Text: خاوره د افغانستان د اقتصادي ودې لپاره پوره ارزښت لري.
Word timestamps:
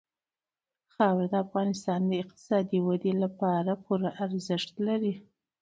خاوره 0.93 1.27
د 1.31 1.33
افغانستان 1.45 1.99
د 2.07 2.11
اقتصادي 2.23 2.79
ودې 2.87 3.13
لپاره 3.23 3.71
پوره 3.83 4.09
ارزښت 4.23 4.71
لري. 4.87 5.13